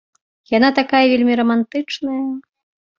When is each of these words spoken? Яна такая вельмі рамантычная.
Яна 0.53 0.69
такая 0.79 1.03
вельмі 1.13 1.33
рамантычная. 1.43 2.21